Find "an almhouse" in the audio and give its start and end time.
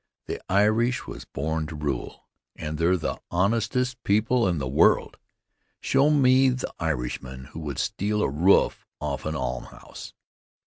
9.27-10.13